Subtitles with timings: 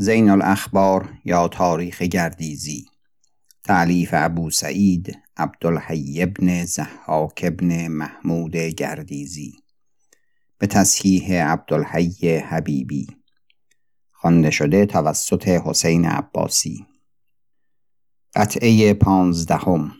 [0.00, 2.86] زین الاخبار یا تاریخ گردیزی.
[3.64, 9.52] تعلیف ابو سعید عبدالحی ابن زحاک ابن محمود گردیزی.
[10.58, 13.06] به تصحیح عبدالحی حبیبی.
[14.12, 16.86] خوانده شده توسط حسین عباسی.
[18.34, 19.92] قطعه پانزدهم.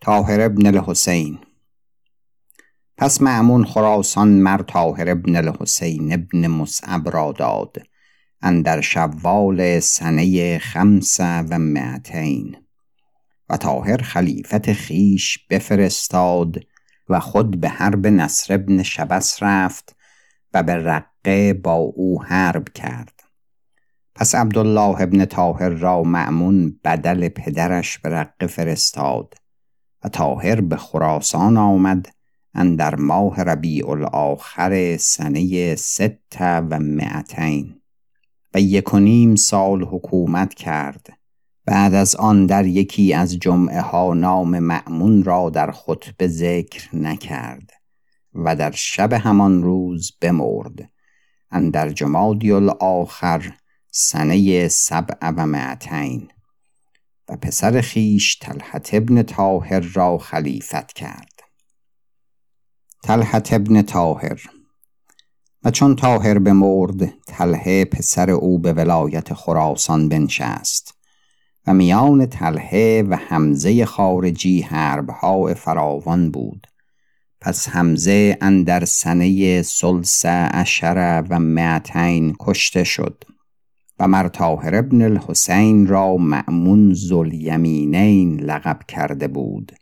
[0.00, 1.38] طاهر ابن الحسین.
[2.96, 7.89] پس معمون خراسان مر طاهر ابن الحسین ابن مصعب را داد.
[8.42, 12.56] اندر شوال سنه خمس و معتین
[13.48, 16.60] و طاهر خلیفت خیش بفرستاد
[17.08, 19.96] و خود به حرب نصر ابن شبس رفت
[20.54, 23.22] و به رقه با او حرب کرد.
[24.14, 29.34] پس عبدالله ابن طاهر را معمون بدل پدرش به رقه فرستاد
[30.04, 32.06] و طاهر به خراسان آمد
[32.54, 37.79] اندر ماه ربیع الاخر سنه ست و معتین
[38.54, 41.06] و یک و نیم سال حکومت کرد.
[41.64, 47.70] بعد از آن در یکی از جمعه ها نام معمون را در خطبه ذکر نکرد
[48.34, 50.90] و در شب همان روز بمرد.
[51.50, 53.54] اندر جمادی الاخر
[53.90, 56.28] سنه سبع و معتین
[57.28, 61.40] و پسر خیش تلحت ابن طاهر را خلیفت کرد.
[63.02, 64.42] تلحت ابن طاهر
[65.64, 70.94] و چون طاهر بمرد تلحه پسر او به ولایت خراسان بنشست
[71.66, 76.66] و میان تلحه و حمزه خارجی حربها فراوان بود.
[77.40, 83.24] پس حمزه اندر سنه سلس اشر و معتین کشته شد
[83.98, 89.72] و مر طاهر ابن الحسین را معمون زلیمینین لقب کرده بود.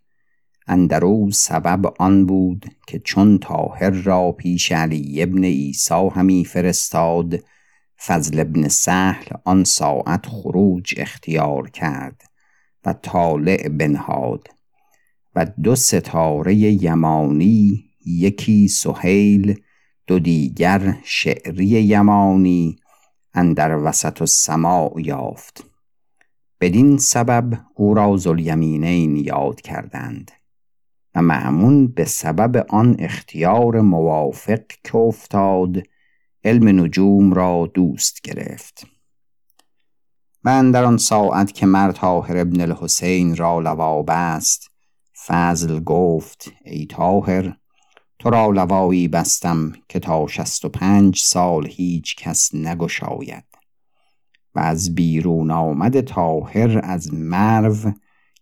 [0.69, 7.44] اندرو سبب آن بود که چون طاهر را پیش علی ابن ایسا همی فرستاد
[8.06, 12.22] فضل ابن سهل آن ساعت خروج اختیار کرد
[12.86, 14.48] و طالع بنهاد
[15.34, 19.61] و دو ستاره یمانی یکی سهیل
[20.06, 22.77] دو دیگر شعری یمانی
[23.35, 25.64] اندر وسط السماع یافت.
[26.61, 30.30] بدین سبب او را زلیمینین یاد کردند.
[31.14, 35.83] و معمون به سبب آن اختیار موافق که افتاد
[36.45, 38.86] علم نجوم را دوست گرفت.
[40.45, 44.70] من در آن ساعت که مرد طاهر ابن الحسین را لواب است
[45.27, 47.57] فضل گفت ای طاهر
[48.18, 53.45] تو را لوایی بستم که تا شست و پنج سال هیچ کس نگشاید.
[54.55, 57.92] و از بیرون آمد طاهر از مرو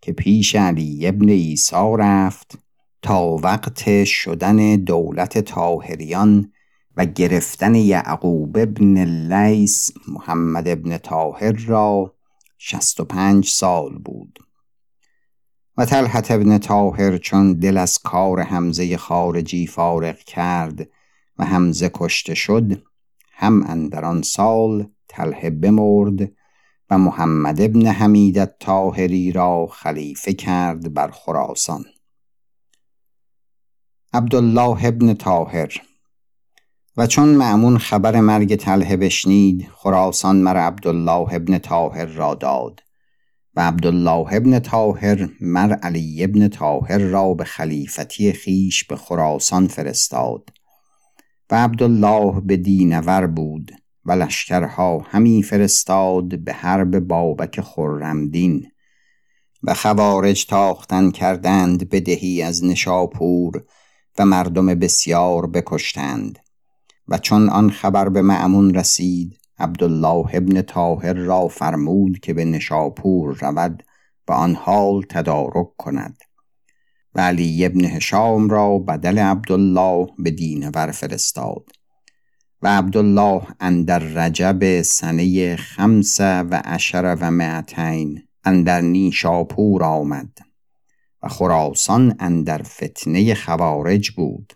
[0.00, 2.58] که پیش علی ابن ایسا رفت
[3.02, 6.52] تا وقت شدن دولت طاهریان
[6.96, 12.14] و گرفتن یعقوب ابن لیس محمد ابن طاهر را
[12.58, 14.38] شست و پنج سال بود.
[15.76, 20.88] و تلحت ابن طاهر چون دل از کار حمزه خارجی فارغ کرد
[21.38, 22.82] و حمزه کشته شد
[23.32, 26.32] هم اندر آن سال تلح بمرد
[26.90, 31.84] و محمد ابن حمید طاهری را خلیفه کرد بر خراسان.
[34.12, 35.72] عبدالله ابن طاهر
[36.96, 42.80] و چون معمون خبر مرگ تله بشنید خراسان مر عبدالله ابن طاهر را داد
[43.54, 50.50] و عبدالله ابن طاهر مر علی ابن طاهر را به خلیفتی خیش به خراسان فرستاد
[51.50, 53.72] و عبدالله به دینور بود
[54.06, 58.66] و لشکرها همی فرستاد به حرب بابک خرمدین
[59.62, 63.64] و خوارج تاختن کردند به دهی از نشاپور
[64.18, 66.38] و مردم بسیار بکشتند
[67.08, 73.36] و چون آن خبر به معمون رسید عبدالله ابن طاهر را فرمود که به نشاپور
[73.40, 73.82] رود
[74.28, 76.18] و آن حال تدارک کند
[77.14, 81.64] و علی ابن هشام را بدل عبدالله به دینور فرستاد.
[82.62, 90.38] و عبدالله اندر رجب سنه خمس و عشر و معتین اندر نیشاپور آمد
[91.22, 94.52] و خراسان اندر فتنه خوارج بود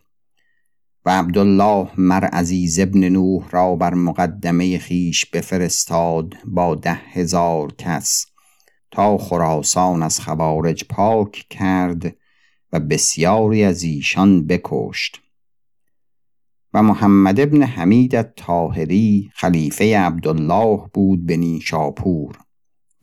[1.07, 8.27] و عبدالله مر عزیز ابن نوح را بر مقدمه خیش بفرستاد با ده هزار کس
[8.91, 12.17] تا خراسان از خوارج پاک کرد
[12.73, 15.21] و بسیاری از ایشان بکشت.
[16.75, 22.39] و محمد ابن حمید طاهری خلیفه عبدالله بود به نیشاپور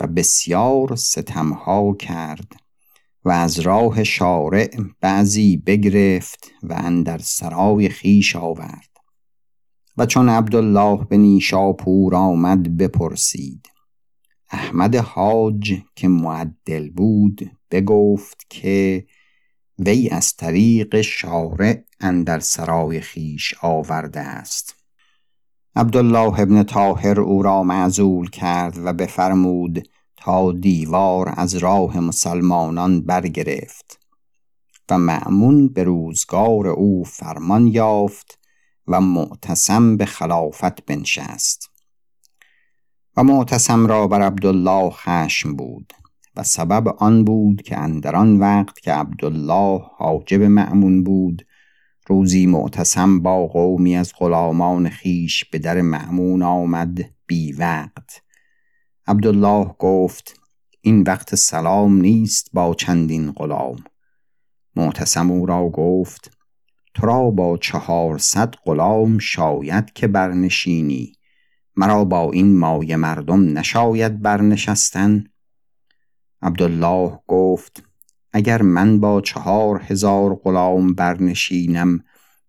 [0.02, 2.56] و بسیار ستمها کرد
[3.25, 4.69] و از راه شارع
[5.02, 8.90] بعضی بگرفت و اندر سرای خیش آورد
[9.98, 13.69] و چون عبدالله به نیشاپور آمد بپرسید.
[14.50, 19.06] احمد حاج که معدل بود بگفت که
[19.80, 24.76] وی از طریق شارع اندر سرای خیش آورده است.
[25.76, 34.00] عبدالله ابن طاهر او را معزول کرد و بفرمود تا دیوار از راه مسلمانان برگرفت
[34.90, 38.40] و معمون به روزگار او فرمان یافت
[38.88, 41.70] و معتصم به خلافت بنشست.
[43.18, 45.94] و معتصم را بر عبدالله خشم بود.
[46.38, 51.45] و سبب آن بود که اندر آن وقت که عبدالله حاجب معمون بود
[52.07, 58.22] روزی معتصم با قومی از غلامان خیش به در معمون آمد بی وقت.
[59.07, 60.39] عبدالله گفت
[60.81, 63.83] این وقت سلام نیست با چندین غلام.
[64.75, 66.38] معتصم او را گفت
[66.94, 71.13] تو را با چهارصد غلام شاید که برنشینی.
[71.75, 75.24] مرا با این مایه مردم نشاید برنشستن.
[76.42, 77.84] عبدالله گفت
[78.34, 82.04] اگر من با چهار هزار غلام برنشینم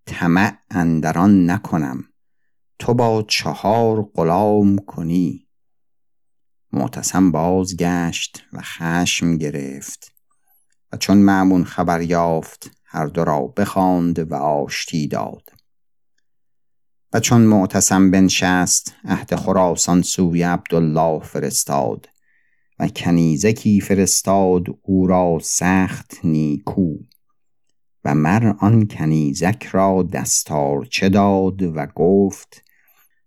[0.07, 2.05] طمع اندران نکنم.
[2.79, 5.49] تو با چهار غلام کنی.
[6.73, 10.13] معتصم بازگشت و خشم گرفت
[10.93, 15.53] و چون معمون خبر یافت هر دو را بخواند و آشتی داد.
[17.13, 22.09] و چون معتصم بنشست عهد خراسان سوی عبدالله فرستاد.
[22.79, 26.95] و کنیزکی فرستاد او را سخت نیکو
[28.05, 32.65] و مر آن کنیزک را دستارچه داد و گفت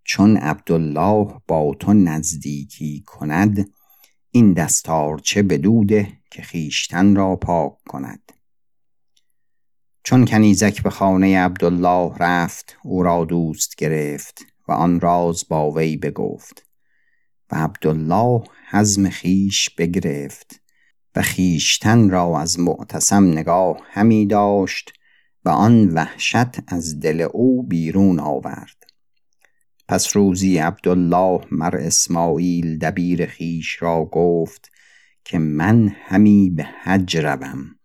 [0.03, 3.69] چون عبدالله با تو نزدیکی کند
[4.31, 8.31] این دستارچه بدوده که خیشتن را پاک کند.
[10.03, 15.98] چون کنیزک به خانه عبدالله رفت او را دوست گرفت و آن راز با وی
[15.98, 16.70] بگفت.
[17.51, 20.62] و عبدالله حزم خیش بگرفت
[21.15, 24.94] و خیشتن را از معتصم نگاه همی داشت
[25.45, 28.83] و آن وحشت از دل او بیرون آورد.
[29.88, 34.71] پس روزی عبدالله مر اسماعیل دبیر خیش را گفت
[35.24, 37.75] که من همی به حج روم.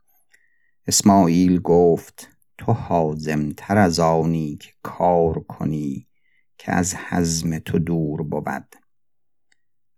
[0.87, 2.29] اسماعیل گفت
[2.59, 6.07] تو حازمتر از آنی که کار کنی
[6.59, 8.86] که از حزم تو دور بود.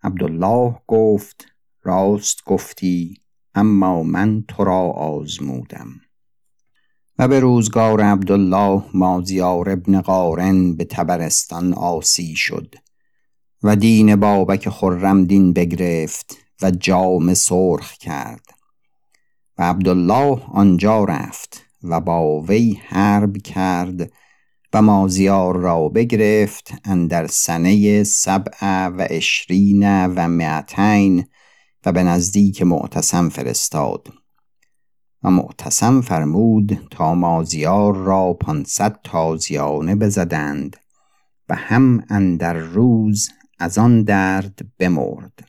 [0.02, 1.46] عبدالله گفت
[1.82, 3.20] راست گفتی
[3.54, 5.88] اما من تو را آزمودم.
[7.18, 12.74] و به روزگار عبدالله مازیار ابن قارن به تبرستان آسی شد
[13.62, 18.44] و دین بابک خرم دین بگرفت و جام سرخ کرد.
[19.58, 24.12] و عبدالله آنجا رفت و با وی حرب کرد
[24.72, 31.24] و مازیار را بگرفت اندر سنه سبع و اشرین و معتین
[31.86, 34.08] و به نزدیک معتصم فرستاد.
[35.22, 40.76] و معتصم فرمود تا مازیار را پانصد تازیانه بزدند
[41.48, 43.28] و هم اندر روز
[43.58, 45.48] از آن درد بمرد.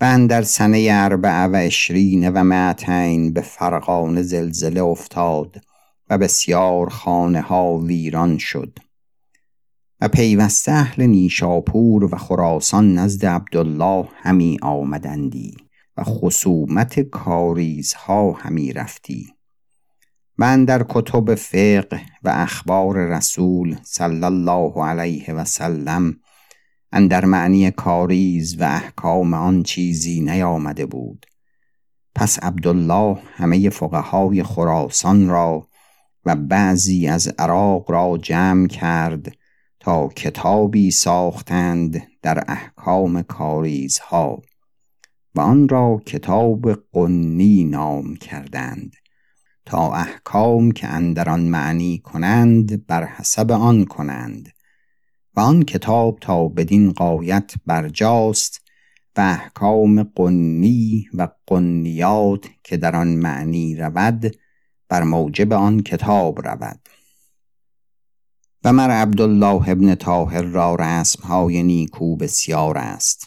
[0.00, 5.69] و اندر سنه اربع و اشرین و معتین به فرقان زلزله افتاد
[6.10, 8.78] و بسیار خانه ها ویران شد
[10.00, 15.56] و پیوسته اهل نیشاپور و خراسان نزد عبدالله همی آمدندی
[15.96, 19.34] و خصومت کاریزها همی رفتی
[20.38, 26.16] من در کتب فقه و اخبار رسول صلی الله علیه و سلم
[26.92, 31.26] اندر معنی کاریز و احکام آن چیزی نیامده بود.
[32.14, 35.69] پس عبدالله همه فقهای خراسان را
[36.24, 39.36] و بعضی از عراق را جمع کرد
[39.80, 44.42] تا کتابی ساختند در احکام کاریزها
[45.34, 48.96] و آن را کتاب قنی نام کردند
[49.64, 54.48] تا احکام که اندران معنی کنند بر حسب آن کنند
[55.36, 58.62] و آن کتاب تا بدین قایت برجاست
[59.16, 64.36] و احکام قنی و قنیات که در آن معنی رود
[64.90, 66.88] بر موجب آن کتاب رود.
[68.64, 73.26] و مر عبدالله ابن طاهر را رسمهای نیکو بسیار است.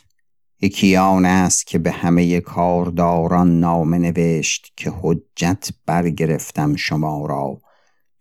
[0.61, 7.61] یکی آن است که به همه کارداران نامه نوشت که حجت برگرفتم شما را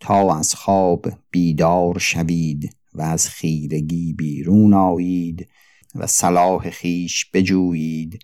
[0.01, 5.49] تا از خواب بیدار شوید و از خیرگی بیرون آیید
[5.95, 8.19] و صلاح خیش بجویید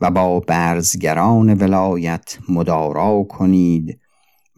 [0.00, 4.00] و با برزگران ولایت مدارا کنید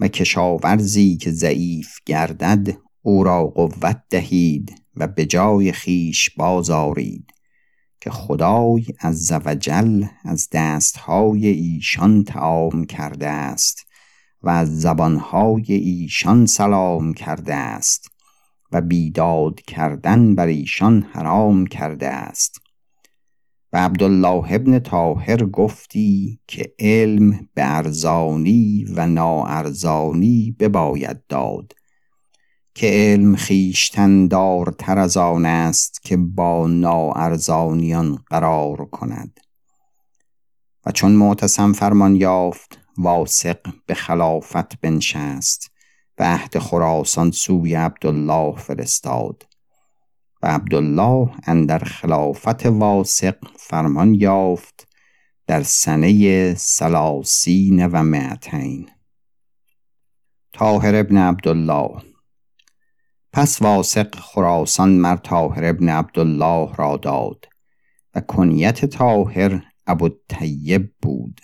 [0.00, 7.33] و کشاورزی که ضعیف گردد او را قوت دهید و به جای خیش بازارید
[8.00, 13.87] که خدای از وجل از دستهای ایشان تعام کرده است
[14.43, 18.11] و از زبانهای ایشان سلام کرده است
[18.73, 22.61] و بیداد کردن بر ایشان حرام کرده است.
[23.72, 31.72] و عبدالله ابن طاهر گفتی که علم به ارزانی و ناارزانی بباید داد
[32.75, 34.28] که علم خیشتن
[34.78, 39.40] تر از آن است که با ناارزانیان قرار کند.
[40.87, 45.70] و چون معتصم فرمان یافت واسق به خلافت بنشست
[46.18, 49.48] و عهد خراسان سوی عبدالله فرستاد.
[50.42, 54.88] و عبدالله اندر خلافت واسق فرمان یافت
[55.47, 58.88] در سنه سلاسین و معتین
[60.52, 62.02] طاهر ابن عبدالله.
[63.33, 67.45] پس واسق خراسان مر طاهر ابن عبدالله را داد
[68.14, 69.62] و کنیت طاهر
[70.28, 71.40] طیب بود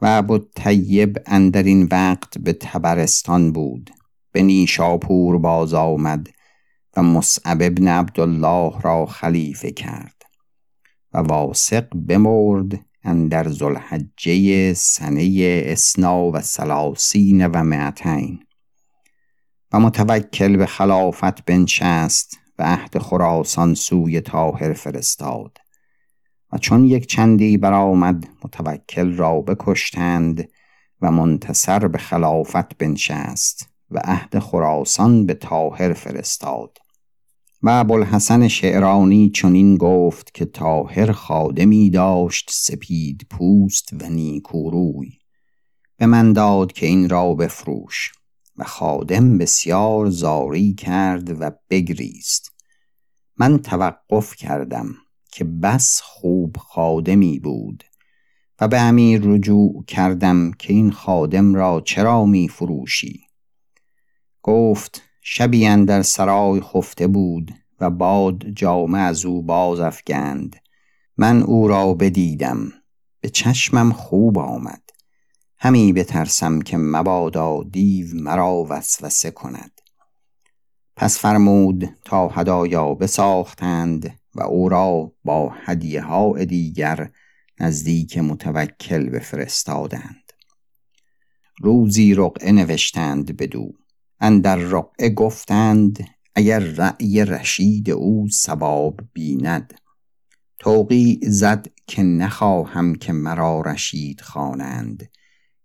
[0.00, 3.90] و ابو طیب اندر این وقت به تبرستان بود.
[4.32, 6.28] به نیشاپور باز آمد
[7.02, 10.22] مصعب ابن عبدالله را خلیفه کرد
[11.12, 18.40] و واسق بمرد اندر زلحجه سنه اسنا و سلاسین و معتین
[19.72, 25.58] و متوکل به خلافت بنشست و عهد خراسان سوی تاهر فرستاد
[26.52, 30.48] و چون یک چندی برآمد متوکل را بکشتند
[31.02, 36.78] و منتصر به خلافت بنشست و عهد خراسان به تاهر فرستاد.
[37.62, 45.18] و ابوالحسن شعرانی چنین گفت که تاهر خادمی داشت سپید پوست و نیکوروی
[45.96, 48.12] به من داد که این را بفروش
[48.56, 52.52] و خادم بسیار زاری کرد و بگریست.
[53.36, 54.94] من توقف کردم
[55.32, 57.84] که بس خوب خادمی بود
[58.60, 63.20] و به امیر رجوع کردم که این خادم را چرا می فروشی؟
[64.42, 70.56] گفت شبی در سرای خفته بود و باد جامه از او باز افگند
[71.16, 72.72] من او را بدیدم.
[73.20, 74.82] به چشمم خوب آمد.
[75.58, 79.80] همی بترسم که مبادا دیو مرا وسوسه کند.
[80.96, 87.10] پس فرمود تا هدایا بساختند و او را با هدیه ها دیگر
[87.60, 90.32] نزدیک متوکل بفرستادند.
[91.62, 93.72] روزی رقعه نوشتند بدو.
[94.20, 99.74] اندر رقعه گفتند اگر رأی رشید او سباب بیند.
[100.58, 105.10] توقی زد که نخواهم که مرا رشید خوانند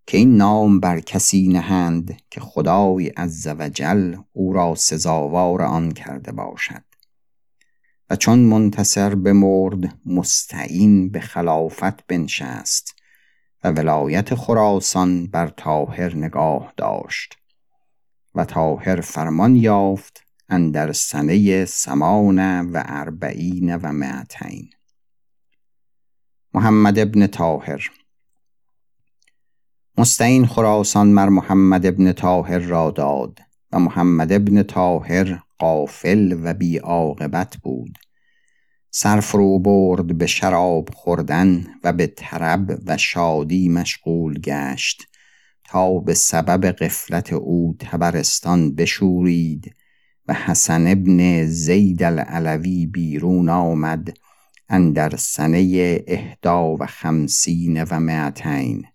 [0.08, 6.84] که این نام بر کسی نهند که خدای عزوجل او را سزاوار آن کرده باشد.
[8.10, 12.96] و چون منتصر بمرد مستعین به خلافت بنشست
[13.64, 17.43] و ولایت خراسان بر تاهر نگاه داشت.
[18.36, 24.70] و تاهر فرمان یافت اندر سنه سمان و اربعین و معتین
[26.54, 27.92] محمد ابن تاهر
[29.98, 33.40] مستعین خراسان مر محمد ابن تاهر را داد
[33.72, 37.98] و محمد ابن تاهر قافل و بی عاقبت بود.
[38.92, 45.08] سرفرو برد به شراب خوردن و به طرب و شادی مشغول گشت.
[46.06, 49.75] به سبب قفلت او تبرستان بشورید
[50.27, 54.18] و حسن ابن زید العلوی بیرون آمد
[54.70, 58.86] اندر سنه اهدا و خمسین و معتین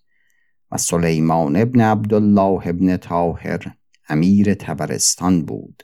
[0.72, 3.74] و سلیمان ابن عبدالله ابن طاهر
[4.08, 5.82] امیر تبرستان بود.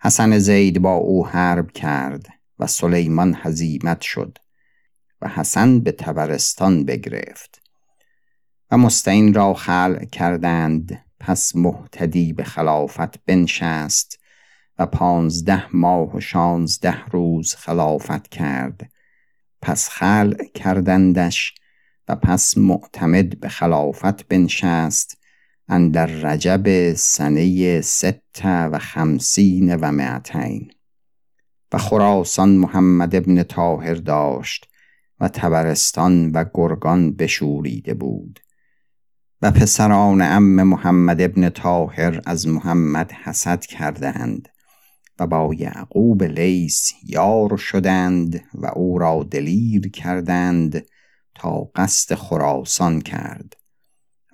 [0.00, 2.26] حسن زید با او حرب کرد
[2.58, 4.38] و سلیمان هزیمت شد
[5.20, 7.65] و حسن به تبرستان بگرفت.
[8.70, 11.04] و مستعین را خلع کردند.
[11.20, 14.18] پس محتدی به خلافت بنشست
[14.78, 18.90] و پانزده ماه و شانزده روز خلافت کرد.
[19.62, 21.54] پس خلع کردندش
[22.08, 25.18] و پس معتمد به خلافت بنشست
[25.68, 30.70] اندر رجب سنه ست و خمسین و معتین
[31.72, 34.68] و خراسان محمد ابن طاهر داشت
[35.20, 38.40] و تبرستان و گرگان بشوریده بود.
[39.42, 44.48] و پسران ام محمد ابن طاهر از محمد حسد کردند
[45.18, 50.86] و با یعقوب لیس یار شدند و او را دلیر کردند
[51.34, 53.56] تا قصد خراسان کرد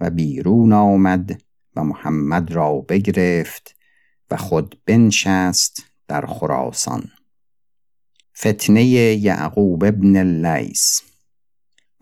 [0.01, 1.43] و بیرون آمد
[1.77, 3.77] و محمد را بگرفت
[4.31, 7.05] و خود بنشست در خراسان.
[8.39, 11.03] فتنه یعقوب ابن اللیس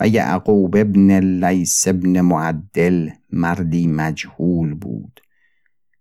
[0.00, 5.20] و یعقوب ابن اللیس ابن معدل مردی مجهول بود.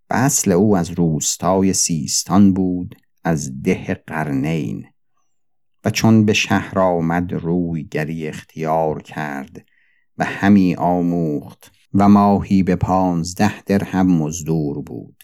[0.09, 4.85] و اصل او از روستای سیستان بود از ده قرنین.
[5.85, 9.65] و چون به شهر آمد روی گری اختیار کرد
[10.17, 15.23] و همی آموخت و ماهی به پانزده درهم مزدور بود.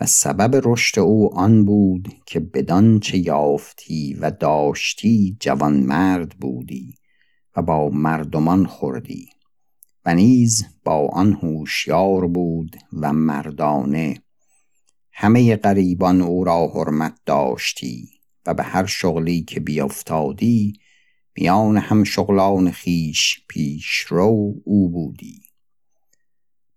[0.00, 6.94] و سبب رشد او آن بود که بدان چه یافتی و داشتی جوان مرد بودی.
[7.56, 9.28] و با مردمان خوردی
[10.04, 14.22] و نیز با آن هوشیار بود و مردانه.
[15.12, 18.08] همه غریبان او را حرمت داشتی
[18.46, 20.72] و به هر شغلی که بیافتادی
[21.36, 25.42] میان هم شغلان خیش پیش رو او بودی.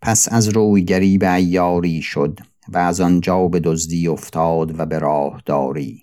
[0.01, 6.01] پس از رویگری به ایاری شد و از آنجا به دزدی افتاد و به راهداری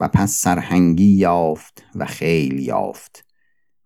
[0.00, 3.23] و پس سرهنگی یافت و خیل یافت.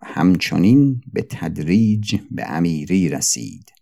[0.03, 3.73] همچنین به تدریج به امیری رسید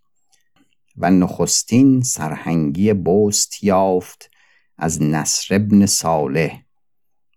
[0.96, 4.30] و نخستین سرهنگی بست یافت
[4.78, 6.62] از نصر ابن صالح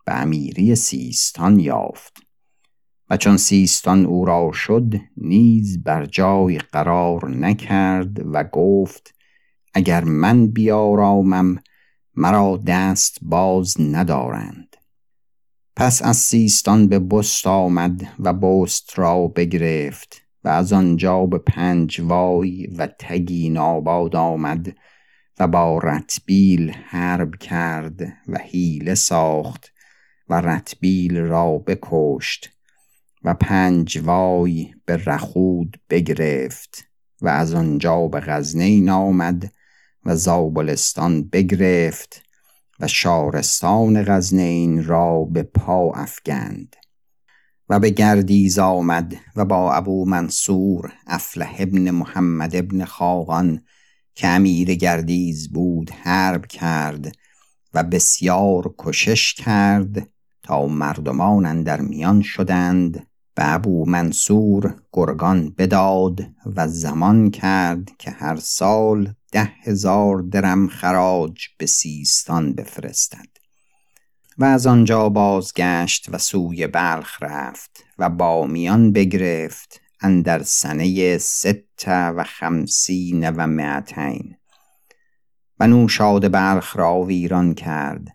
[0.06, 2.18] به امیری سیستان یافت
[3.10, 9.16] و چون سیستان او را شد نیز بر جای قرار نکرد و گفت
[9.74, 11.56] اگر من بیارامم
[12.16, 14.76] مرا دست باز ندارند.
[15.80, 22.68] پس از سیستان به بست آمد و بست را بگرفت و از آنجا به پنجوای
[22.78, 24.76] و تگین آباد آمد
[25.40, 29.74] و با رتبیل حرب کرد و حیله ساخت
[30.30, 32.50] و رتبیل را بکشت
[33.24, 36.86] و پنجوای به رخود بگرفت
[37.22, 39.52] و از آنجا به غزنین آمد
[40.06, 42.29] و زابلستان بگرفت
[42.80, 46.76] و شارستان غزنین را به پا افگند
[47.70, 53.62] و به گردیز آمد و با ابو منصور افله ابن محمد ابن خاقان
[54.16, 57.16] که امیر گردیز بود حرب کرد
[57.74, 60.10] و بسیار کشش کرد
[60.44, 66.22] تا مردمان در میان شدند و ابو منصور گرگان بداد
[66.56, 73.40] و زمان کرد که هر سال ده هزار درم خراج به سیستان بفرستد.
[74.38, 81.88] و از آنجا بازگشت و سوی بلخ رفت و با میان بگرفت اندر سنه ست
[81.88, 84.36] و خمسین و معتین
[85.60, 88.08] و نوشاد بلخ را ویران کرد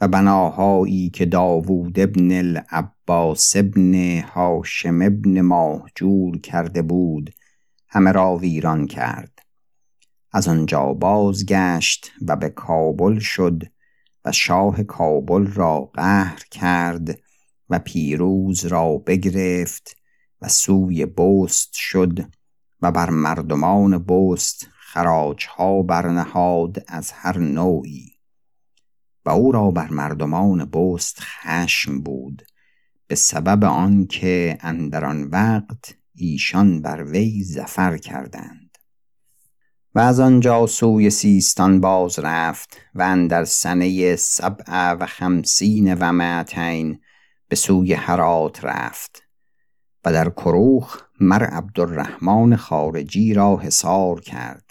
[0.00, 2.62] و بناهایی که داوود ابن
[3.10, 7.34] العباس ابن هاشم ابن ماهجور کرده بود
[7.88, 9.38] همه را ویران کرد.
[10.32, 13.62] از آنجا بازگشت و به کابل شد
[14.24, 17.20] و شاه کابل را قهر کرد
[17.70, 19.96] و پیروز را بگرفت
[20.42, 22.18] و سوی بست شد
[22.82, 28.10] و بر مردمان بست خراجها برنهاد از هر نوعی.
[29.24, 32.49] و او را بر مردمان بست خشم بود.
[33.10, 38.78] به سبب آنکه اندر آن وقت ایشان بر وی زفر کردند.
[39.94, 47.00] و از آنجا سوی سیستان باز رفت و اندر سنه سبع و خمسین و معتین
[47.48, 49.22] به سوی هرات رفت
[50.04, 54.64] و در کروخ مر عبدالرحمن خارجی را حصار کرد.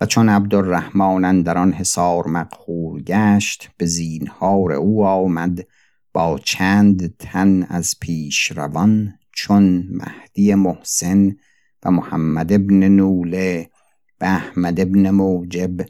[0.00, 5.66] و چون عبدالرحمن در آن حصار مقهور گشت به زینهار او آمد
[6.12, 11.36] با چند تن از پیش روان چون مهدی محسن
[11.84, 13.70] و محمد ابن نوله
[14.20, 15.80] و احمد ابن موجب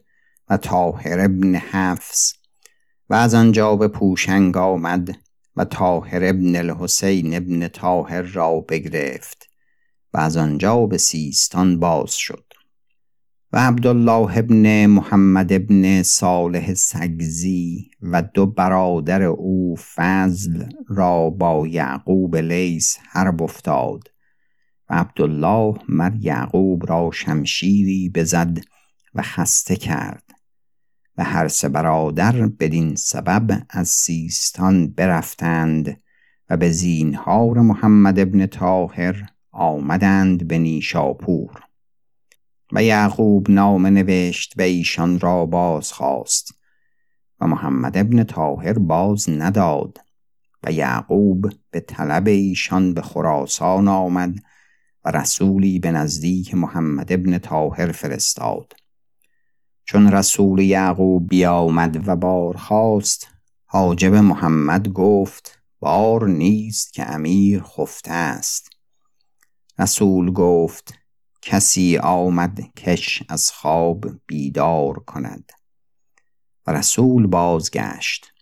[0.48, 2.32] و طاهر ابن حفظ
[3.10, 5.16] و از آنجا به پوشنگ آمد
[5.56, 9.50] و طاهر ابن الحسین ابن طاهر را بگرفت
[10.14, 12.44] و از آنجا به سیستان باز شد.
[13.52, 22.36] و عبدالله ابن محمد ابن صالح سگزی و دو برادر او فضل را با یعقوب
[22.36, 24.08] لیس حرب افتاد
[24.90, 28.58] و عبدالله مر یعقوب را شمشیری بزد
[29.14, 30.24] و خسته کرد
[31.16, 36.00] و هر سه برادر بدین سبب از سیستان برفتند
[36.50, 41.69] و به زینهار محمد ابن طاهر آمدند به نیشاپور.
[42.72, 46.54] و یعقوب نام نوشت و ایشان را باز خواست
[47.40, 49.98] و محمد ابن طاهر باز نداد
[50.62, 54.34] و یعقوب به طلب ایشان به خراسان آمد
[55.04, 58.72] و رسولی به نزدیک محمد ابن طاهر فرستاد.
[59.84, 63.28] چون رسول یعقوب بیامد و بار خواست
[63.64, 68.70] حاجب محمد گفت بار نیست که امیر خفته است.
[69.78, 70.99] رسول گفت
[71.42, 75.52] کسی آمد کش از خواب بیدار کند.
[76.66, 78.32] و رسول بازگشت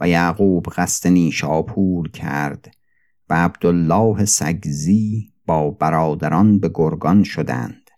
[0.00, 2.76] و یعقوب قصد نیشاپور کرد
[3.28, 7.90] و عبدالله سگزی با برادران به گرگان شدند.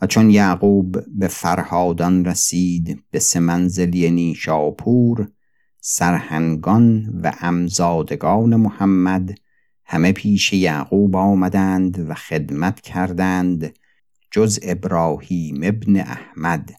[0.00, 5.28] و چون یعقوب به فرهادان رسید به سه منزلی نیشاپور
[5.80, 9.34] سرهنگان و امزادگان محمد
[9.90, 13.74] همه پیش یعقوب آمدند و خدمت کردند
[14.30, 16.70] جز ابراهیم ابن احمد.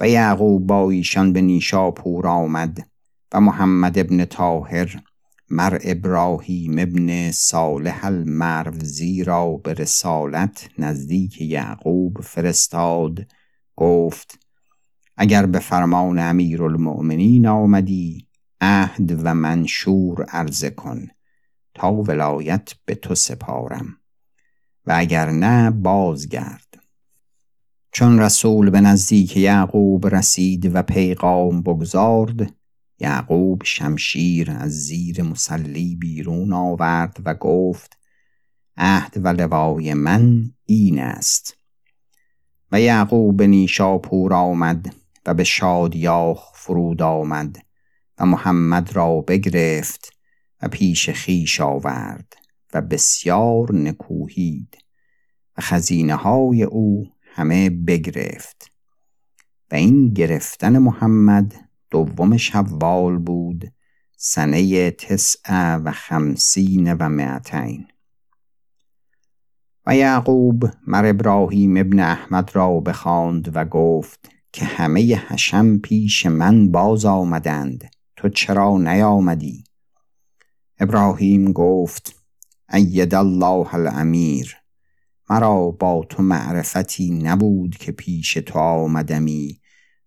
[0.00, 2.88] و یعقوب با ایشان به نیشاپور آمد
[3.32, 5.02] و محمد ابن طاهر
[5.50, 13.26] مر ابراهیم ابن صالح المروزی را به رسالت نزدیک یعقوب فرستاد
[13.76, 14.38] گفت
[15.16, 18.26] اگر به فرمان المؤمنین آمدی
[18.60, 21.08] عهد و منشور عرضه کن
[21.74, 23.96] تا ولایت به تو سپارم.
[24.86, 26.74] و اگر نه بازگرد.
[27.92, 32.54] چون رسول به نزدیک یعقوب رسید و پیغام بگذارد
[32.98, 37.98] یعقوب شمشیر از زیر مسلی بیرون آورد و گفت
[38.76, 41.56] عهد و لوای من این است.
[42.72, 44.94] و یعقوب به نیشاپور آمد
[45.26, 47.56] و به شادیاخ فرود آمد
[48.18, 50.13] و محمد را بگرفت
[50.68, 52.32] پیش خیش آورد
[52.74, 54.78] و بسیار نکوهید
[55.56, 58.72] و خزینه های او همه بگرفت
[59.70, 61.54] و این گرفتن محمد
[61.90, 63.72] دوم شوال بود
[64.16, 67.86] سنه تسع و خمسین و معتین
[69.86, 76.70] و یعقوب مر ابراهیم ابن احمد را بخواند و گفت که همه حشم پیش من
[76.70, 79.63] باز آمدند تو چرا نیامدی؟
[80.78, 82.24] ابراهیم گفت
[82.72, 84.56] اید الله الامیر
[85.30, 89.60] مرا با تو معرفتی نبود که پیش تو آمدمی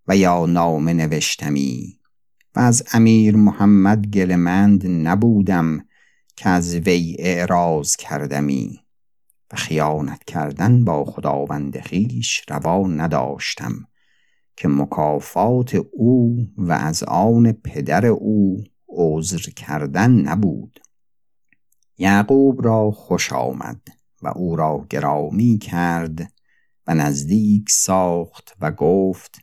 [0.07, 1.99] و یا نامه نوشتمی.
[2.55, 5.85] و از امیر محمد گلمند نبودم
[6.35, 8.79] که از وی اعراض کردمی.
[9.51, 13.87] و خیانت کردن با خداوند خیش روا نداشتم
[14.55, 18.63] که مکافات او و از آن پدر او
[18.97, 20.79] عذر کردن نبود.
[21.97, 23.81] یعقوب را خوش آمد
[24.21, 26.31] و او را گرامی کرد
[26.87, 29.41] و نزدیک ساخت و گفت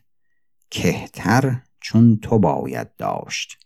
[0.69, 3.57] کهتر چون تو باید داشت.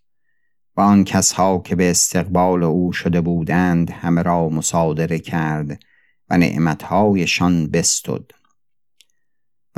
[0.78, 5.84] و آن کسها که به استقبال او شده بودند همه را مصادره کرد
[6.30, 8.39] و نعمتهایشان بستد.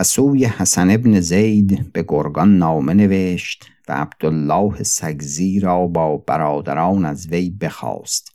[0.03, 7.27] سوی حسن ابن زید به گرگان نامه نوشت و عبدالله سگزی را با برادران از
[7.27, 8.31] وی بخواست.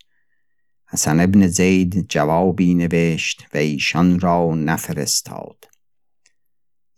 [0.89, 5.65] حسن ابن زید جوابی نوشت و ایشان را نفرستاد.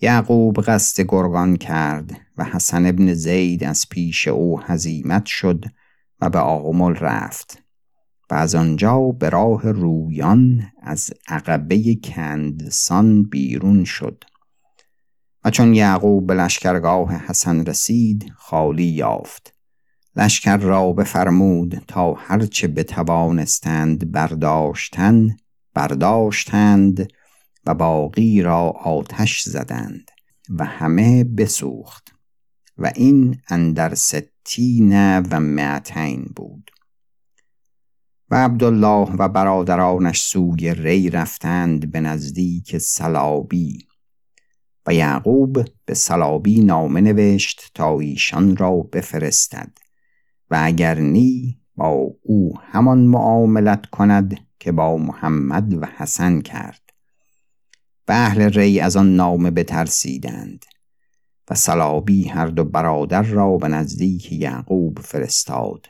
[0.00, 5.64] یعقوب قصد گرگان کرد و حسن ابن زید از پیش او هزیمت شد
[6.20, 7.62] و به آمل رفت
[8.30, 14.24] و از آنجا به راه رویان از عقبه کندسان بیرون شد.
[15.50, 19.54] چون یعقوب به لشکرگاه حسن رسید خالی یافت.
[20.16, 25.36] لشکر را بفرمود تا هرچه بتوانستند برداشتن
[25.74, 27.12] برداشتند
[27.66, 30.10] و باقی را آتش زدند
[30.50, 32.14] و همه بسوخت
[32.78, 36.70] و این اندر ستین و معتین بود.
[38.30, 43.87] و عبدالله و برادرانش سوی ری رفتند به نزدیک سلابی.
[44.88, 49.78] و یعقوب به سلابی نامه نوشت تا ایشان را بفرستد
[50.50, 56.80] و اگر نی با او همان معاملت کند که با محمد و حسن کرد
[58.08, 60.64] و اهل ری از آن نامه بترسیدند
[61.50, 65.86] و سلابی هر دو برادر را به نزدیک یعقوب فرستاد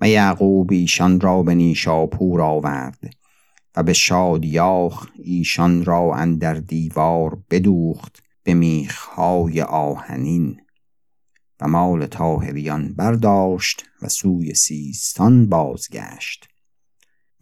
[0.00, 3.19] و یعقوب ایشان را به نیشاپور آورد
[3.76, 10.60] و به شادیاخ ایشان را اندر دیوار بدوخت به میخهای آهنین
[11.60, 16.48] و مال تاهریان برداشت و سوی سیستان بازگشت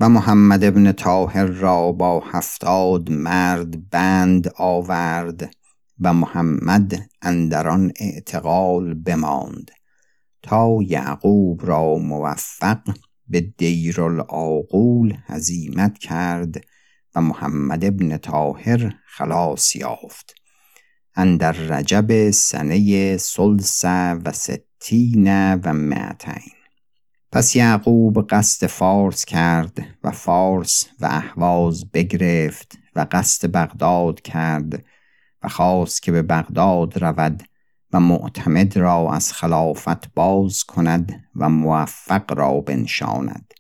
[0.01, 5.51] و محمد ابن طاهر را با هفتاد مرد بند آورد
[6.01, 9.71] و محمد اندران اعتقال بماند
[10.43, 12.81] تا یعقوب را موفق
[13.29, 16.65] به دیر العاقول هزیمت کرد
[17.15, 20.35] و محمد ابن طاهر خلاص یافت.
[21.15, 26.53] اندر رجب سنه سلس و ستین و معتین
[27.33, 34.85] پس یعقوب قصد فارس کرد و فارس و احواز بگرفت و قصد بغداد کرد
[35.43, 37.43] و خواست که به بغداد رود
[37.93, 43.55] و معتمد را از خلافت باز کند و موفق را بنشاند.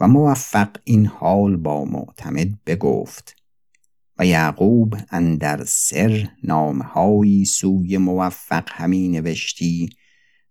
[0.00, 3.36] و موفق این حال با معتمد بگفت
[4.18, 9.90] و یعقوب اندر سر نامهایی سوی موفق همی نوشتی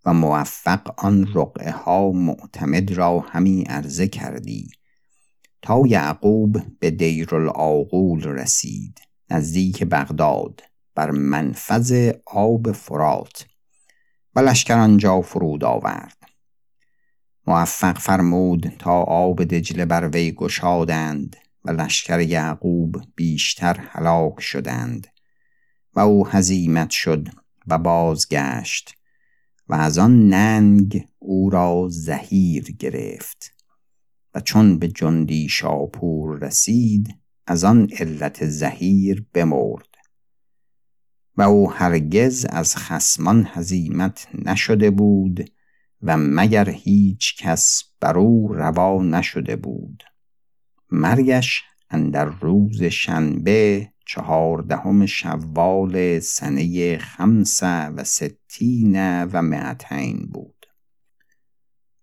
[0.05, 4.69] و موفق آن رقعه ها معتمد را همی عرضه کردی
[5.61, 10.61] تا یعقوب به دیر العاقول رسید نزدیک بغداد.
[10.97, 13.45] بر منفذ آب فرات
[14.35, 16.17] و لشکر آنجا فرود آورد.
[17.47, 25.07] موفق فرمود تا آب دجله بر وی گشادند و لشکر یعقوب بیشتر هلاک شدند
[25.93, 27.27] و او هزیمت شد
[27.67, 28.95] و بازگشت
[29.67, 33.53] و از آن ننگ او را زهیر گرفت
[34.33, 37.15] و چون به جندی شاپور رسید
[37.47, 39.86] از آن علت زهیر بمرد.
[41.37, 45.51] و او هرگز از خسمان هزیمت نشده بود
[46.01, 50.03] و مگر هیچ کس بر او روا نشده بود.
[50.91, 60.65] مرگش اندر روز شنبه چهاردهم شوال سنه خمس و ستین و معتین بود.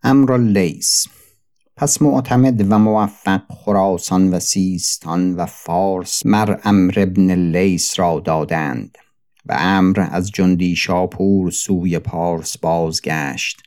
[0.03, 1.07] امر لیس
[1.77, 8.99] پس معتمد و موفق خراسان و سیستان و فارس مر امر ابن لیس را دادند.
[9.47, 13.63] و امر از جندی شاپور سوی پارس بازگشت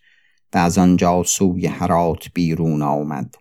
[0.53, 3.35] و از آنجا سوی هرات بیرون آمد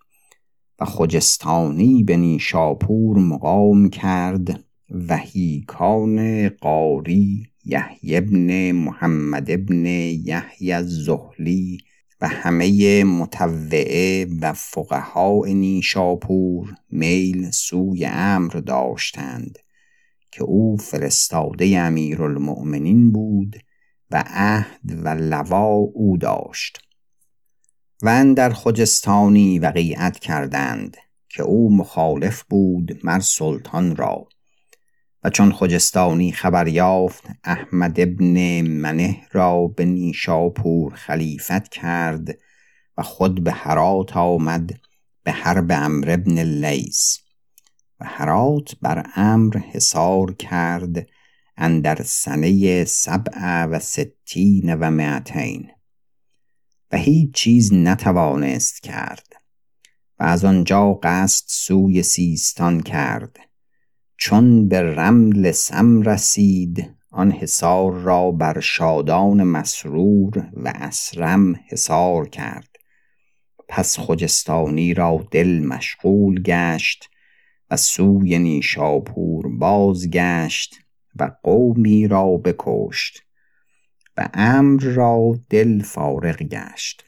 [0.80, 4.60] و خجستانی به نیشاپور مقام کرد
[5.08, 11.78] و هیکان قاری یحیی ابن محمد ابن یحیی الزهلی
[12.20, 19.58] و همه متوعه و فقهای نیشاپور میل سوی امر داشتند.
[20.36, 23.56] که او فرستاده امیرالمؤمنین بود
[24.10, 26.78] و عهد و لوا او داشت
[28.02, 30.96] و در خجستانی وقیعت کردند
[31.28, 34.28] که او مخالف بود مر سلطان را
[35.22, 42.38] و چون خجستانی خبر یافت احمد ابن منه را به نیشاپور خلیفت کرد
[42.96, 44.70] و خود به هرات آمد
[45.22, 47.25] به حرب امر ابن لیس
[48.00, 51.06] و هرات بر امر حصار کرد
[51.56, 55.70] اندر سنه سبع و ستین و معتین
[56.92, 59.26] و هیچ چیز نتوانست کرد
[60.18, 63.36] و از آنجا قصد سوی سیستان کرد
[64.16, 72.68] چون به رمل سم رسید آن حصار را بر شادان مسرور و اسرم حصار کرد
[73.68, 77.10] پس خجستانی را دل مشغول گشت
[77.70, 80.76] و سوی نیشاپور بازگشت
[81.16, 83.22] و قومی را بکشت
[84.16, 87.04] و امر را دل فارغ گشت.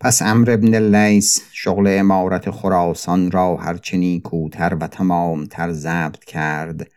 [0.00, 6.90] پس امر ابن لیس شغل امارت خراسان را هرچه نیکوتر و تمامتر ضبط کرد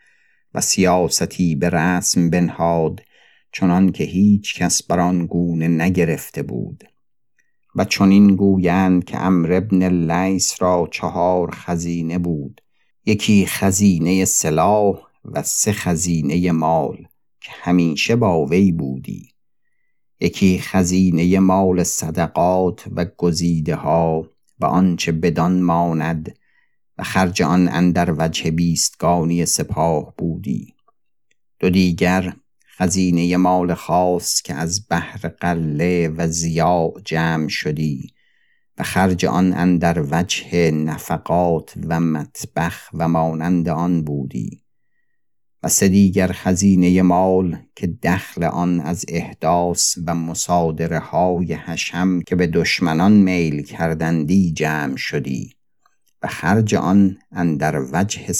[0.53, 3.01] و سیاستی به رسم بنهاد
[3.51, 6.83] چنان که هیچ کس بر گونه نگرفته بود.
[7.75, 12.61] و چنین گویند که امر ابن لیس را چهار خزینه بود.
[13.05, 16.97] یکی خزینه سلاح و سه خزینه مال
[17.41, 19.29] که همیشه با وی بودی.
[20.19, 24.29] یکی خزینه مال صدقات و گزیده ها
[24.59, 26.35] و آنچه بدان ماند
[26.97, 30.73] و خرج آن اندر وجه بیستگانی سپاه بودی.
[31.59, 32.33] دو دیگر
[32.77, 38.13] خزینه مال خاص که از بحر قله و زیاء جمع شدی
[38.77, 44.61] و خرج آن اندر وجه نفقات و مطبخ و مانند آن بودی
[45.63, 52.35] و سه دیگر خزینه مال که دخل آن از احداث و مصادره های حشم که
[52.35, 55.55] به دشمنان میل کردندی جمع شدی.
[56.23, 58.33] و خرج آن اندر وجه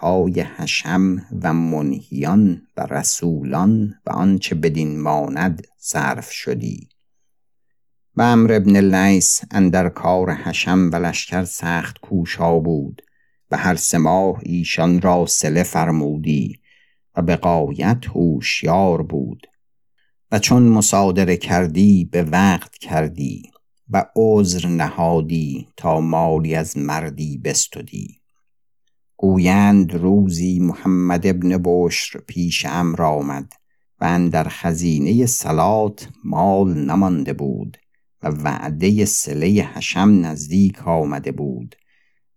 [0.00, 6.88] های حشم و منهیان و رسولان و آنچه بدین ماند صرف شدی.
[8.16, 13.02] و امر ابن لیس اندر کار حشم و لشکر سخت کوشا بود
[13.50, 16.60] و هر سه ماه ایشان را سله فرمودی
[17.16, 19.46] و به قایت هوشیار بود
[20.32, 23.51] و چون مصادره کردی به وقت کردی.
[23.92, 28.20] و عذر نهادی تا مالی از مردی بستدی.
[29.16, 33.52] گویند روزی محمد ابن بشر پیش امر آمد
[34.00, 37.76] و در خزینه سلات مال نمانده بود
[38.22, 41.76] و وعده سله حشم نزدیک آمده بود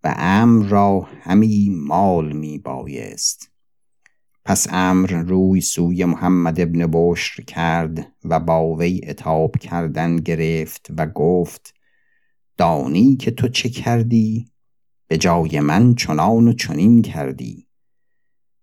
[0.04, 3.55] و امر را همی مال می بایست.
[4.46, 11.06] پس امر روی سوی محمد ابن بشر کرد و با وی اتاب کردن گرفت و
[11.06, 11.74] گفت
[12.56, 14.50] دانی که تو چه کردی؟
[15.08, 17.68] به جای من چنان و چنین کردی.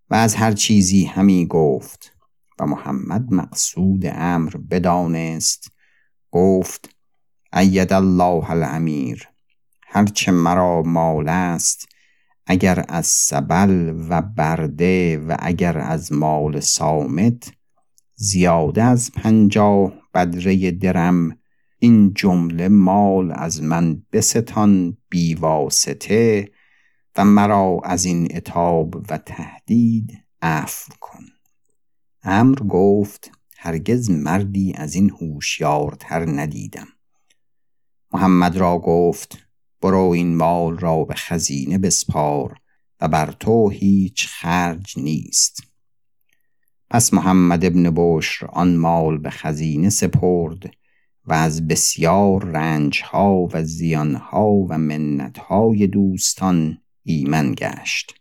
[0.10, 2.18] و از هر چیزی همی گفت
[2.60, 5.72] و محمد مقصود امر بدانست.
[6.32, 6.90] گفت
[7.54, 9.30] اید الله الامیر
[9.82, 11.93] هرچه مرا مال است
[12.46, 17.54] اگر از سبل و برده و اگر از مال سامت
[18.16, 21.38] زیاده از پنجاه بدره درم.
[21.80, 26.52] این جمله مال از من بستان بیواسطه
[27.18, 31.24] و مرا از این اتاب و تهدید عفو کن.
[32.24, 36.88] امر گفت هرگز مردی از این هوشیارتر ندیدم.
[38.14, 39.43] محمد را گفت
[39.84, 42.56] برو این مال را به خزینه بسپار
[43.02, 45.64] و بر تو هیچ خرج نیست.
[46.90, 50.74] پس محمد ابن بشر آن مال به خزینه سپرد
[51.26, 58.14] و از بسیار رنجها و زیانها و منتهای دوستان ایمن گشت.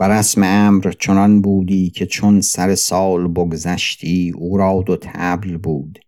[0.00, 5.98] و رسم امر چنان بودی که چون سر سال بگذشتی او را دو تبل بود.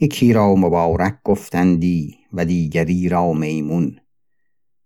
[0.00, 4.00] یکی را مبارک گفتندی و دیگری را میمون.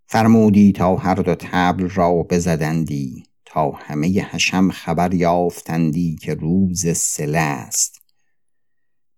[0.06, 7.38] فرمودی تا هر دو تبل را بزدندی تا همه حشم خبر یافتندی که روز سله
[7.38, 8.02] است.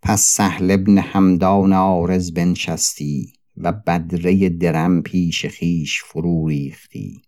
[0.03, 7.23] پس سهل ابن همدان آرز بنشستی و بدره درم پیش خیش فرو ریختی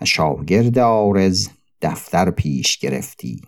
[0.00, 1.48] و شاگرد آرز
[1.82, 3.42] دفتر پیش گرفتی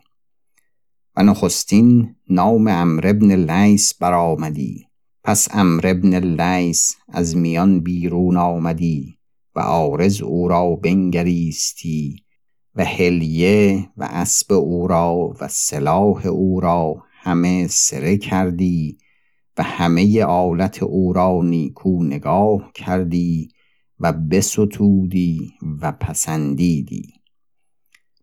[1.17, 4.87] و نخستین نام امر ابن لیس برآمدی.
[5.27, 9.19] پس امر ابن لیس از میان بیرون آمدی
[9.55, 12.17] و آرز او را بنگریستی
[12.75, 18.99] و هلیه و اسب او را و سلاح او را همه سره کردی
[19.59, 23.49] و همه آلت او را نیکو نگاه کردی
[24.01, 27.13] و بستودی و پسندیدی.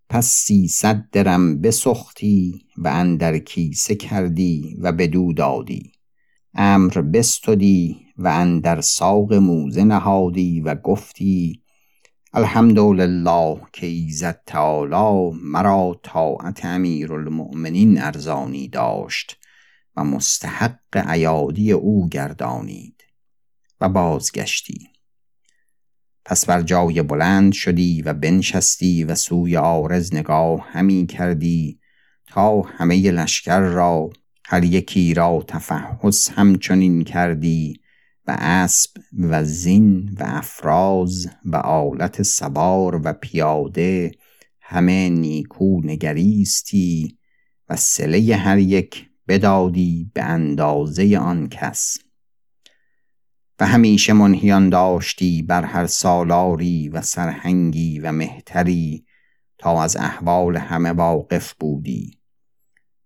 [0.09, 5.92] پس سیصد درم بسختی و اندر کیسه کردی و بدو دادی.
[6.55, 11.63] امر بستدی و اندر ساق موزه نهادی و گفتی
[12.33, 19.37] الحمدلله که ایزد تعالی مرا طاعت المؤمنین ارزانی داشت
[19.95, 23.03] و مستحق عیادی او گردانید
[23.81, 24.89] و بازگشتی.
[26.25, 31.79] پس بر جای بلند شدی و بنشستی و سوی آرز نگاه همی کردی
[32.27, 34.09] تا همه لشکر را
[34.45, 37.79] هر یکی را تفحص همچنین کردی
[38.27, 44.11] و اسب و زین و افراز و آلت سوار و پیاده
[44.61, 47.17] همه نیکو نگریستی
[47.69, 51.97] و سله هر یک بدادی به اندازه آن کس.
[53.59, 59.05] و همیشه منهیان داشتی بر هر سالاری و سرهنگی و مهتری
[59.57, 62.22] تا از احوال همه واقف بودی.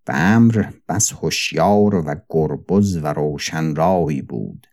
[0.08, 4.68] و امر بس هوشیار و گربز و روشن رای بود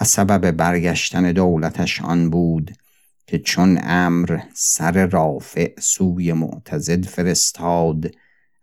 [0.00, 2.76] و سبب برگشتن دولتش آن بود
[3.26, 8.10] که چون امر سر رافع سوی معتزد فرستاد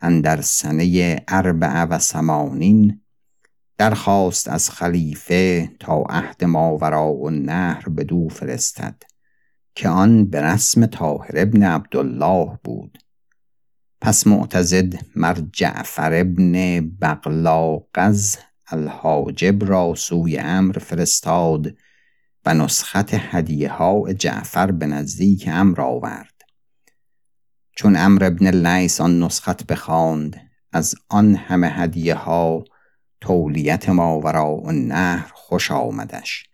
[0.02, 3.02] اندر سنه اربع و سمانین
[3.78, 9.04] درخواست از خلیفه تا عهد ماورا و نهر دو فرستد
[9.76, 13.04] که آن به رسم طاهر ابن عبدالله بود.
[14.01, 21.75] پس معتزد مر جعفر ابن بغلاقز الحاجب را سوی امر فرستاد
[22.45, 26.41] و نسخت هدیه ها جعفر به نزدیک امر آورد.
[27.75, 30.41] چون امر ابن لیس آن نسخت بخواند
[30.71, 32.63] از آن همه هدیه ها
[33.21, 36.50] تولیت ماورا و نهر خوش آمدش.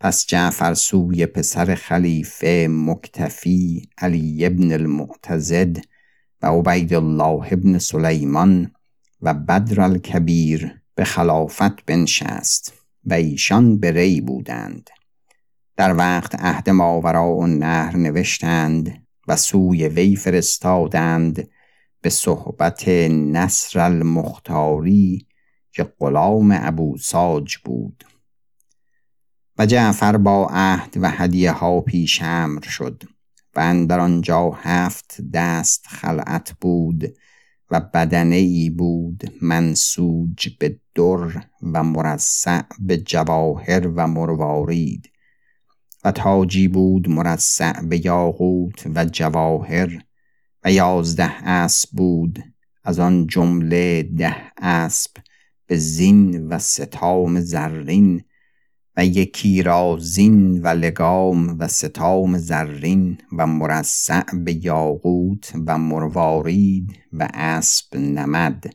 [0.00, 5.76] پس جعفر سوی پسر خلیفه مکتفی علی ابن المعتزد
[6.42, 8.70] و عبید الله ابن سلیمان
[9.22, 12.72] و بدر الکبیر به خلافت بنشست
[13.04, 14.90] و ایشان به ری بودند.
[15.76, 21.48] در وقت عهد ماورا و نهر نوشتند و سوی وی فرستادند
[22.00, 25.26] به صحبت نصر المختاری
[25.72, 28.04] که غلام ابو ساج بود.
[29.58, 33.02] و جعفر با عهد و هدیه ها پیش امر شد.
[33.56, 37.16] و آنجا هفت دست خلعت بود
[37.70, 45.10] و بدنه ای بود منسوج به در و مرصع به جواهر و مروارید
[46.04, 50.02] و تاجی بود مرصع به یاقوت و جواهر
[50.64, 52.38] و یازده اسب بود
[52.84, 55.10] از آن جمله ده اسب
[55.66, 58.24] به زین و ستام زرین
[59.04, 67.28] یکی را زین و لگام و ستام زرین و مرصع به یاقوت و مروارید و
[67.34, 68.74] اسب نمد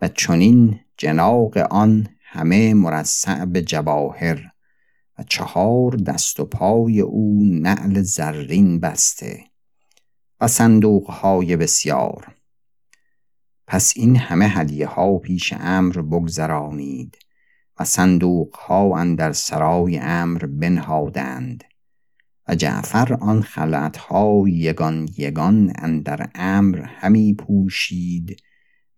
[0.00, 4.52] و چنین جناق آن همه مرصع به جواهر
[5.18, 9.44] و چهار دست و پای او نعل زرین بسته
[10.40, 12.34] و صندوق های بسیار.
[13.66, 17.18] پس این همه هدیه ها پیش امر بگذرانید.
[17.80, 21.64] و صندوق ها اندر سرای امر بنهادند
[22.48, 28.42] و جعفر آن خلعت ها یگان یگان اندر امر همی پوشید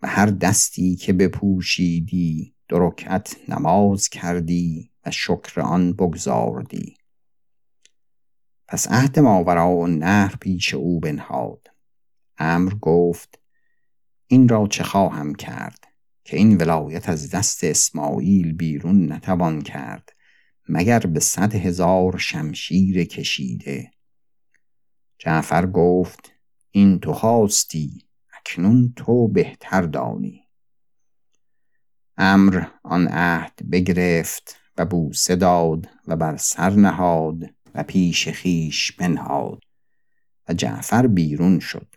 [0.02, 6.96] و هر دستی که بپوشیدی درکت نماز کردی و شکر آن بگذاردی
[8.68, 11.66] پس عهد ماورا و نهر پیش او بنهاد.
[12.38, 13.40] امر گفت
[14.26, 15.91] این را چه خواهم کرد؟
[16.24, 20.12] که این ولایت از دست اسماعیل بیرون نتوان کرد
[20.68, 23.90] مگر به صد هزار شمشیر کشیده.
[25.18, 26.32] جعفر گفت
[26.70, 30.42] این تو خواستی اکنون تو بهتر دانی.
[32.16, 39.62] امر آن عهد بگرفت و بوسه داد و بر سر نهاد و پیش خیش بنهاد
[40.48, 41.88] و جعفر بیرون شد.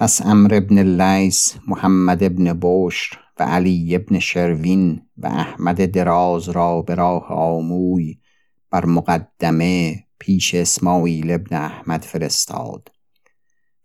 [0.00, 6.82] پس امر ابن لیس محمد ابن بشر و علی ابن شروین و احمد دراز را
[6.82, 8.18] به راه آموی
[8.70, 12.88] بر مقدمه پیش اسماعیل ابن احمد فرستاد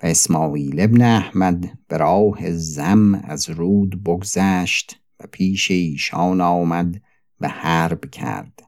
[0.04, 7.02] و اسماعیل ابن احمد به راه زم از رود بگذشت و پیش ایشان آمد
[7.40, 8.60] و حرب کرد.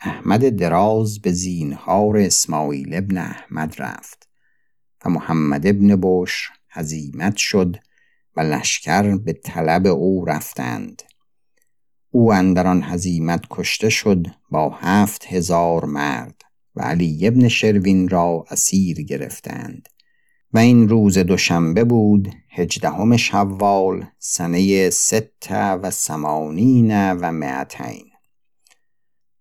[0.00, 4.27] احمد دراز به زینهار اسماعیل ابن احمد رفت.
[5.04, 7.76] و محمد ابن بشر هزیمت شد
[8.36, 11.02] و لشکر به طلب او رفتند.
[12.10, 16.42] او اندران هزیمت کشته شد با هفت هزار مرد
[16.74, 19.88] و علی ابن شروین را اسیر گرفتند.
[20.52, 28.04] و این روز دوشنبه بود هجدهم شوال سنه ست و سمانین و معتین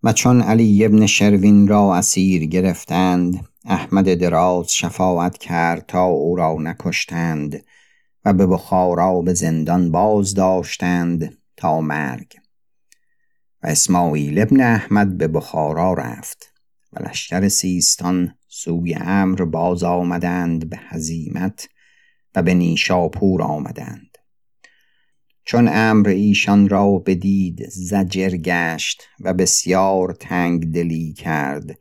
[0.03, 6.57] و چون علی ابن شروین را اسیر گرفتند احمد دراز شفاعت کرد تا او را
[6.59, 7.65] نکشتند
[8.25, 12.33] و به بخارا به زندان باز داشتند تا مرگ.
[13.63, 16.53] و اسماعیل ابن احمد به بخارا رفت
[16.93, 21.69] و لشکر سیستان سوی امر باز آمدند به هزیمت
[22.35, 24.17] و به نیشاپور آمدند.
[25.45, 31.77] چون امر ایشان را بدید زجر گشت و بسیار تنگ دلی کرد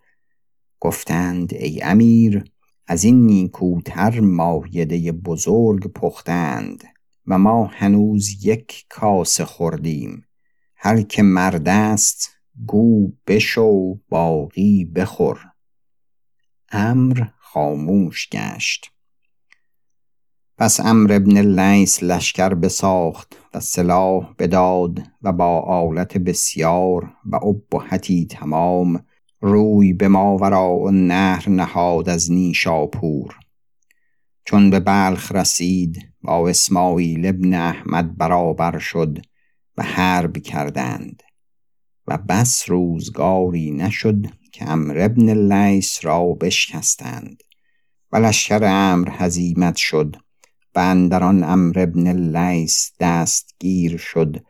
[0.80, 2.44] گفتند ای امیر
[2.86, 6.84] از این نیکوتر مایده بزرگ پختند
[7.26, 10.24] و ما هنوز یک کاسه خوردیم.
[10.76, 12.30] هر که مرد است
[12.66, 15.40] گو بشو باقی بخور.
[16.72, 18.92] امر خاموش گشت.
[20.58, 28.26] پس امر ابن لیس لشکر بساخت و سلاح بداد و با آلت بسیار و ابهتی
[28.26, 29.04] تمام
[29.40, 33.36] روی به ماورا و نهر نهاد از نیشاپور
[34.44, 39.18] چون به بلخ رسید با اسماعیل ابن احمد برابر شد
[39.76, 41.22] و حرب کردند
[42.06, 47.42] و بس روزگاری نشد که امر ابن لیس را بشکستند
[48.12, 50.16] و لشکر امر هزیمت شد
[50.74, 54.44] و اندران امر ابن لیس دستگیر شد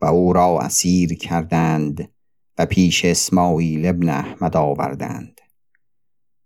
[0.00, 2.08] و او را اسیر کردند
[2.58, 5.40] و پیش اسماعیل ابن احمد آوردند.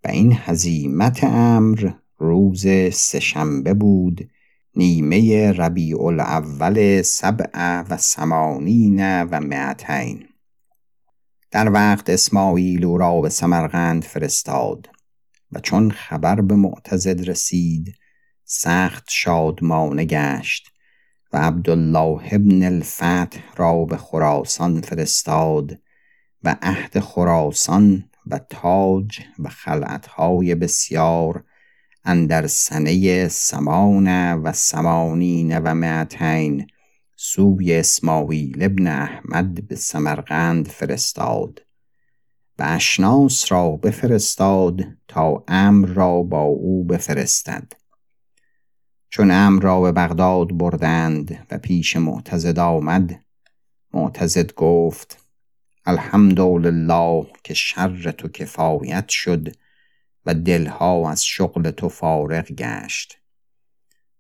[0.05, 4.31] و این هزیمت امر روز سهشنبه بود
[4.77, 10.27] نیمه ربیع الاول سبع و سمانین و معتین
[11.51, 14.89] در وقت اسماعیل او را به سمرقند فرستاد
[15.53, 17.95] و چون خبر به معتزد رسید
[18.45, 20.73] سخت شادمانه گشت
[21.33, 25.79] و عبدالله ابن الفتح را به خراسان فرستاد
[26.45, 31.45] و عهد خراسان و تاج و خلعتهای بسیار
[32.05, 36.67] اندر سنه سمان و سمانین و معتین
[37.17, 41.63] سوی اسماعیل ابن احمد به سمرقند فرستاد
[42.59, 47.73] و اشناس را بفرستاد تا امر را با او بفرستد.
[49.11, 53.21] چون امر را به بغداد بردند و پیش معتزد آمد
[53.93, 55.26] معتزد گفت
[55.87, 59.57] الحمدلله که شر تو کفایت شد
[60.27, 63.19] و دلها از شغل تو فارغ گشت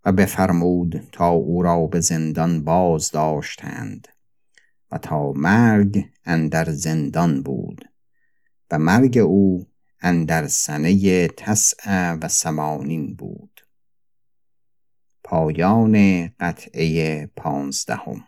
[0.04, 4.08] و بفرمود تا او را به زندان باز داشتند
[4.90, 7.84] و تا مرگ اندر زندان بود
[8.70, 9.66] و مرگ او
[10.00, 13.60] اندر سنه تسع و سمانین بود.
[15.24, 18.24] پایان قطعه پانزدهم.